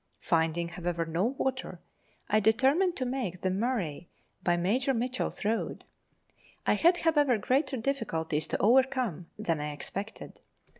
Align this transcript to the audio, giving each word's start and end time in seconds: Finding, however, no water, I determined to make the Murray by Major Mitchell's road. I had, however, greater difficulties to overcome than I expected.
Finding, 0.23 0.69
however, 0.69 1.05
no 1.05 1.25
water, 1.25 1.79
I 2.27 2.39
determined 2.39 2.95
to 2.95 3.05
make 3.05 3.41
the 3.41 3.51
Murray 3.51 4.09
by 4.41 4.57
Major 4.57 4.95
Mitchell's 4.95 5.45
road. 5.45 5.83
I 6.65 6.73
had, 6.73 6.97
however, 6.97 7.37
greater 7.37 7.77
difficulties 7.77 8.47
to 8.47 8.57
overcome 8.59 9.27
than 9.37 9.61
I 9.61 9.71
expected. 9.73 10.39